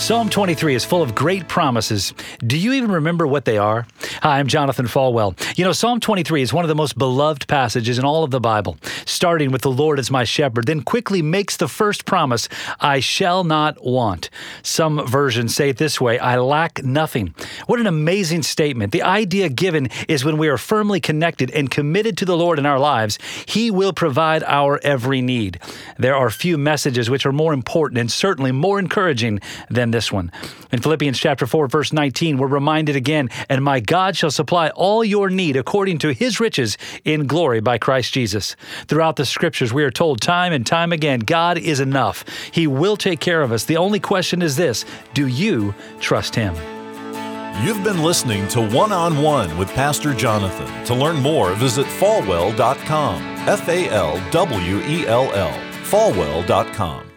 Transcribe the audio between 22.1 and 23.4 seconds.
to the Lord in our lives,